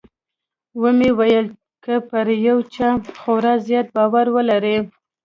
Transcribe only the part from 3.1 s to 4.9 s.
خورا زيات باور ولرې.